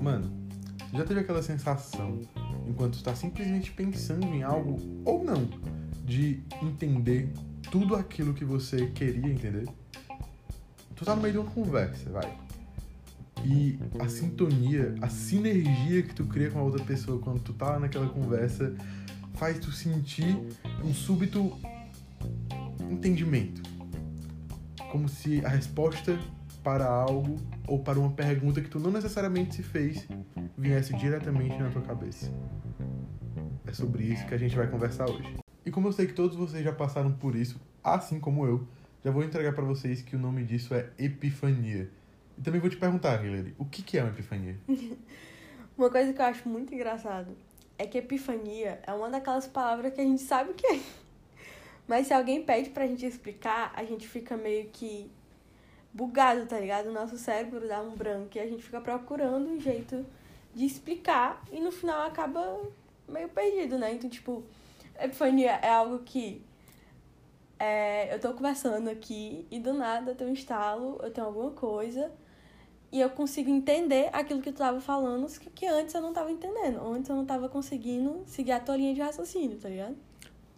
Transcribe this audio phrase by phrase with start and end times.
[0.00, 0.30] Mano,
[0.92, 2.20] já teve aquela sensação,
[2.66, 5.48] enquanto tu tá simplesmente pensando em algo, ou não,
[6.04, 7.32] de entender
[7.70, 9.68] tudo aquilo que você queria entender?
[10.94, 12.38] Tu tá no meio de uma conversa, vai.
[13.44, 17.78] E a sintonia, a sinergia que tu cria com a outra pessoa quando tu tá
[17.78, 18.74] naquela conversa
[19.34, 20.38] faz tu sentir
[20.84, 21.58] um súbito
[22.90, 23.62] entendimento.
[24.92, 26.18] Como se a resposta
[26.62, 30.06] para algo ou para uma pergunta que tu não necessariamente se fez
[30.54, 32.30] viesse diretamente na tua cabeça.
[33.66, 35.34] É sobre isso que a gente vai conversar hoje.
[35.64, 38.68] E como eu sei que todos vocês já passaram por isso, assim como eu,
[39.02, 41.90] já vou entregar para vocês que o nome disso é epifania.
[42.36, 44.58] E também vou te perguntar, Hillary, o que, que é uma epifania?
[45.74, 47.34] Uma coisa que eu acho muito engraçado
[47.78, 50.80] é que epifania é uma daquelas palavras que a gente sabe o que é.
[51.86, 55.10] Mas se alguém pede pra gente explicar, a gente fica meio que
[55.92, 56.86] bugado, tá ligado?
[56.86, 60.04] O nosso cérebro dá um branco e a gente fica procurando um jeito
[60.54, 62.60] de explicar e no final acaba
[63.08, 63.92] meio perdido, né?
[63.92, 64.42] Então, tipo,
[64.98, 66.42] epifania é algo que
[67.58, 71.50] é, eu tô conversando aqui e do nada eu tenho um estalo, eu tenho alguma
[71.50, 72.10] coisa
[72.90, 76.30] e eu consigo entender aquilo que tu tava falando que, que antes eu não tava
[76.30, 76.80] entendendo.
[76.86, 79.96] Antes eu não tava conseguindo seguir a tua linha de raciocínio, tá ligado?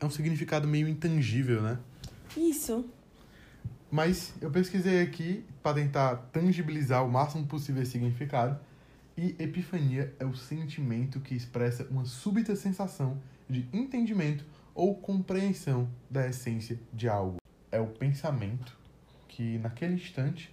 [0.00, 1.78] É um significado meio intangível, né?
[2.36, 2.84] Isso.
[3.90, 8.58] Mas eu pesquisei aqui para tentar tangibilizar o máximo possível esse significado.
[9.16, 16.26] E epifania é o sentimento que expressa uma súbita sensação de entendimento ou compreensão da
[16.26, 17.36] essência de algo.
[17.70, 18.76] É o pensamento
[19.28, 20.52] que, naquele instante,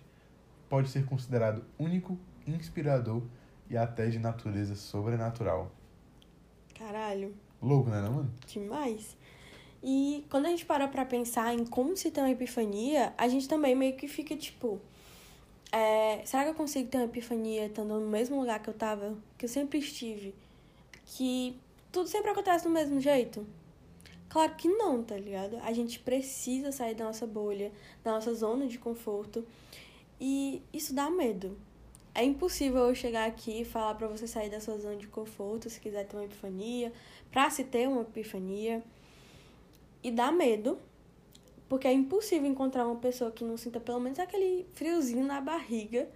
[0.69, 3.23] pode ser considerado único, inspirador
[3.69, 5.71] e até de natureza sobrenatural.
[6.77, 7.33] Caralho.
[7.61, 8.33] Louco, né, não, mano?
[8.47, 9.15] Demais.
[9.83, 13.47] E quando a gente para pra pensar em como se tem uma epifania, a gente
[13.47, 14.79] também meio que fica tipo.
[15.71, 19.17] É, será que eu consigo ter uma epifania estando no mesmo lugar que eu tava?
[19.37, 20.35] Que eu sempre estive?
[21.05, 21.57] Que
[21.91, 23.45] tudo sempre acontece do mesmo jeito?
[24.29, 25.57] Claro que não, tá ligado?
[25.63, 27.71] A gente precisa sair da nossa bolha,
[28.03, 29.45] da nossa zona de conforto.
[30.19, 31.57] E isso dá medo.
[32.13, 35.69] É impossível eu chegar aqui e falar para você sair da sua zona de conforto
[35.69, 36.91] se quiser ter uma epifania,
[37.31, 38.83] pra se ter uma epifania.
[40.03, 40.77] E dá medo,
[41.69, 46.09] porque é impossível encontrar uma pessoa que não sinta pelo menos aquele friozinho na barriga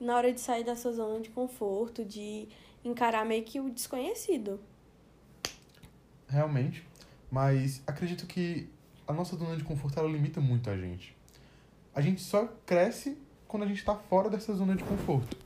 [0.00, 2.48] na hora de sair da sua zona de conforto, de
[2.84, 4.58] encarar meio que o desconhecido.
[6.28, 6.86] Realmente.
[7.30, 8.68] Mas acredito que
[9.06, 11.16] a nossa zona de conforto ela limita muito a gente.
[11.94, 13.18] A gente só cresce
[13.54, 15.36] quando a gente está fora dessa zona de conforto.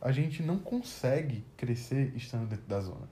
[0.00, 3.06] A gente não consegue crescer estando dentro da zona.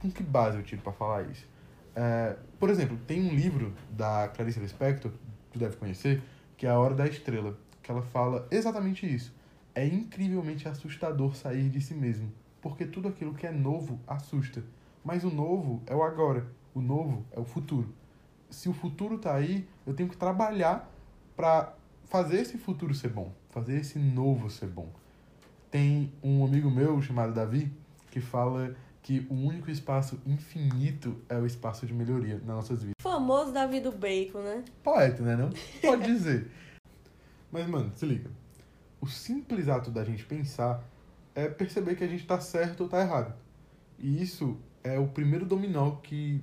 [0.00, 1.46] Com que base eu tiro para falar isso?
[1.94, 5.12] É, por exemplo, tem um livro da Clarice Lispector,
[5.52, 6.20] tu deve conhecer,
[6.56, 9.32] que é A Hora da Estrela, que ela fala exatamente isso.
[9.76, 14.60] É incrivelmente assustador sair de si mesmo, porque tudo aquilo que é novo assusta.
[15.04, 17.94] Mas o novo é o agora, o novo é o futuro.
[18.50, 20.92] Se o futuro tá aí, eu tenho que trabalhar
[21.36, 21.78] para
[22.10, 24.92] fazer esse futuro ser bom, fazer esse novo ser bom.
[25.70, 27.72] Tem um amigo meu chamado Davi
[28.10, 32.96] que fala que o único espaço infinito é o espaço de melhoria nas nossas vidas.
[33.00, 34.64] Famoso Davi do Bacon, né?
[34.82, 35.36] Poeta, né?
[35.36, 35.50] Não
[35.80, 36.50] pode dizer.
[37.50, 38.28] Mas, mano, se liga.
[39.00, 40.84] O simples ato da gente pensar
[41.34, 43.32] é perceber que a gente tá certo ou tá errado.
[43.98, 46.42] E isso é o primeiro dominó que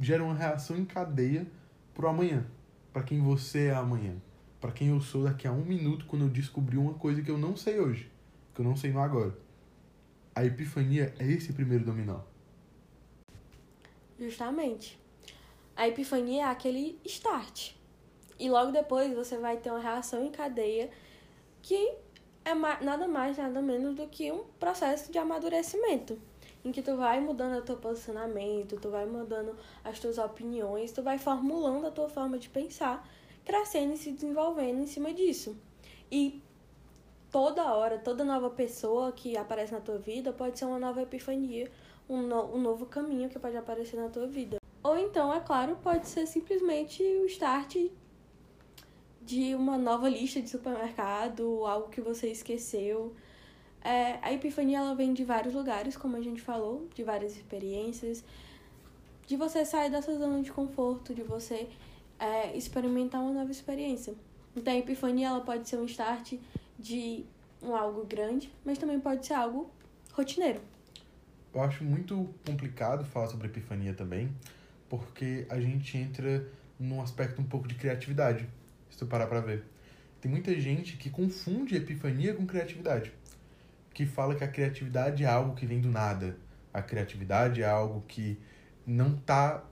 [0.00, 1.46] gera uma reação em cadeia
[1.94, 2.44] pro amanhã.
[2.92, 4.16] para quem você é amanhã.
[4.60, 7.38] Para quem eu sou daqui a um minuto quando eu descobri uma coisa que eu
[7.38, 8.10] não sei hoje.
[8.54, 9.36] Que eu não sei agora.
[10.34, 12.20] A epifania é esse primeiro dominó.
[14.18, 14.98] Justamente.
[15.74, 17.72] A epifania é aquele start.
[18.38, 20.90] E logo depois você vai ter uma reação em cadeia
[21.62, 21.94] que
[22.44, 26.18] é nada mais, nada menos do que um processo de amadurecimento.
[26.64, 31.02] Em que tu vai mudando o teu posicionamento, tu vai mudando as tuas opiniões, tu
[31.02, 33.08] vai formulando a tua forma de pensar,
[33.46, 35.56] crescendo e se desenvolvendo em cima disso.
[36.10, 36.42] E
[37.30, 41.70] toda hora, toda nova pessoa que aparece na tua vida pode ser uma nova epifania,
[42.08, 44.58] um, no, um novo caminho que pode aparecer na tua vida.
[44.82, 47.76] Ou então, é claro, pode ser simplesmente o start
[49.22, 53.14] de uma nova lista de supermercado, algo que você esqueceu.
[53.82, 58.24] É, a epifania ela vem de vários lugares, como a gente falou, de várias experiências,
[59.26, 61.68] de você sair dessa zona de conforto, de você
[62.18, 64.14] é, experimentar uma nova experiência.
[64.54, 66.34] Então, a epifania ela pode ser um start
[66.78, 67.24] de
[67.62, 69.70] um algo grande, mas também pode ser algo
[70.12, 70.60] rotineiro.
[71.54, 74.30] Eu acho muito complicado falar sobre epifania também,
[74.88, 76.46] porque a gente entra
[76.78, 78.46] num aspecto um pouco de criatividade,
[78.90, 79.64] se tu parar pra ver.
[80.20, 83.12] Tem muita gente que confunde epifania com criatividade.
[83.94, 86.36] Que fala que a criatividade é algo que vem do nada.
[86.72, 88.38] A criatividade é algo que
[88.86, 89.64] não está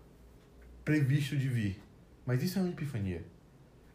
[0.84, 1.83] previsto de vir.
[2.26, 3.22] Mas isso é uma epifania.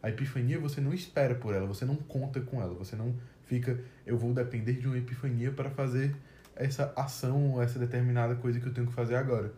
[0.02, 3.78] A epifania você não espera por ela, você não conta com ela, você não fica,
[4.06, 6.16] eu vou depender de uma epifania para fazer
[6.56, 9.52] essa ação, essa determinada coisa que eu tenho que fazer agora.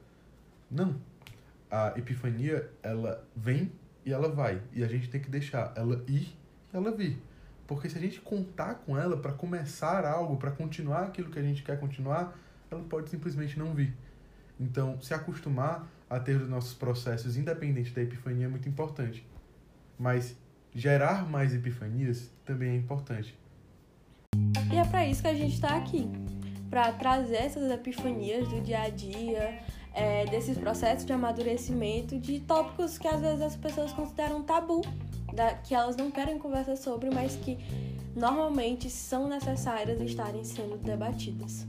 [0.71, 0.97] Não.
[1.71, 3.73] A epifania, ela vem
[4.05, 4.61] e ela vai.
[4.73, 6.37] E a gente tem que deixar ela ir
[6.73, 7.21] e ela vir.
[7.67, 11.43] Porque se a gente contar com ela para começar algo, para continuar aquilo que a
[11.43, 12.37] gente quer continuar,
[12.71, 13.95] ela pode simplesmente não vir.
[14.63, 19.27] Então, se acostumar a ter os nossos processos independentes da epifania é muito importante.
[19.99, 20.37] Mas
[20.73, 23.37] gerar mais epifanias também é importante.
[24.73, 26.09] E é para isso que a gente está aqui
[26.71, 29.59] para trazer essas epifanias do dia a dia,
[29.93, 34.81] é, desses processos de amadurecimento, de tópicos que às vezes as pessoas consideram tabu,
[35.35, 37.59] da, que elas não querem conversar sobre, mas que
[38.15, 41.67] normalmente são necessárias estarem sendo debatidas.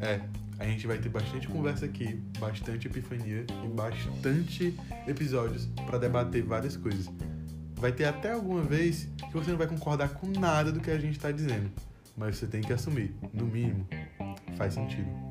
[0.00, 0.20] É,
[0.64, 4.74] a gente vai ter bastante conversa aqui, bastante epifania e bastante
[5.06, 7.06] episódios para debater várias coisas.
[7.74, 10.98] Vai ter até alguma vez que você não vai concordar com nada do que a
[10.98, 11.70] gente está dizendo,
[12.16, 13.86] mas você tem que assumir, no mínimo,
[14.56, 15.23] faz sentido.